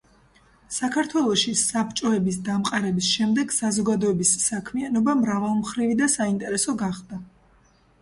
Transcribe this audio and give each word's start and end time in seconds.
საქართველოში 0.77 1.53
საბჭოების 1.63 2.39
დამყარების 2.49 3.11
შემდეგ 3.19 3.55
საზოგადოების 3.59 4.35
საქმიანობა 4.49 5.19
მრავალმხრივი 5.23 6.03
და 6.05 6.13
საინტერესო 6.19 6.81
გახდა. 6.87 7.25